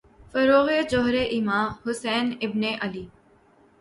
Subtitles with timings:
[0.31, 3.05] فروغِ جوہرِ ایماں، حسین ابنِ علی